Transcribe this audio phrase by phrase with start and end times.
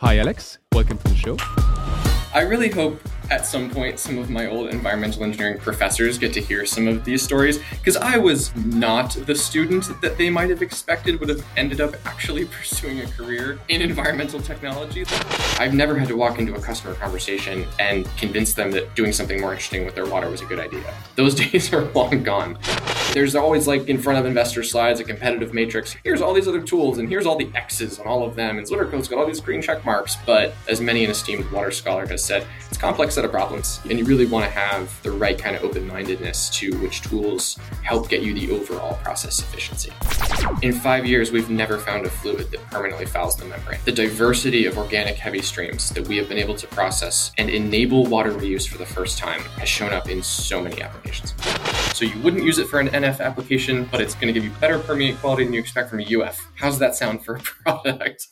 [0.00, 0.56] Hi, Alex.
[0.72, 1.36] Welcome to the show.
[2.32, 2.98] I really hope
[3.30, 7.04] at some point some of my old environmental engineering professors get to hear some of
[7.04, 11.44] these stories because I was not the student that they might have expected would have
[11.58, 15.04] ended up actually pursuing a career in environmental technology.
[15.58, 19.38] I've never had to walk into a customer conversation and convince them that doing something
[19.38, 20.94] more interesting with their water was a good idea.
[21.14, 22.58] Those days are long gone.
[23.12, 25.96] There's always like in front of investor slides a competitive matrix.
[26.04, 28.56] Here's all these other tools and here's all the X's on all of them.
[28.56, 30.16] And ZwitterCo's got all these green check marks.
[30.24, 33.80] But as many an esteemed water scholar has said, it's a complex set of problems.
[33.90, 38.08] And you really want to have the right kind of open-mindedness to which tools help
[38.08, 39.92] get you the overall process efficiency.
[40.62, 43.80] In five years, we've never found a fluid that permanently fouls the membrane.
[43.86, 48.06] The diversity of organic heavy streams that we have been able to process and enable
[48.06, 51.34] water reuse for the first time has shown up in so many applications.
[52.00, 54.50] So you wouldn't use it for an NF application, but it's going to give you
[54.58, 56.50] better permeate quality than you expect from a UF.
[56.54, 58.28] How's that sound for a product?